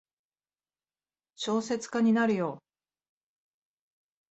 [1.35, 2.63] 小説家になるよ。